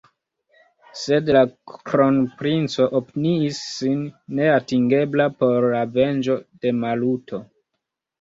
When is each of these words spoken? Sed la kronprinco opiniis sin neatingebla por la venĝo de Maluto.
Sed 0.99 1.27
la 1.35 1.41
kronprinco 1.89 2.87
opiniis 2.99 3.59
sin 3.65 3.99
neatingebla 4.39 5.27
por 5.43 5.69
la 5.75 5.83
venĝo 5.99 6.39
de 6.65 6.73
Maluto. 6.79 7.43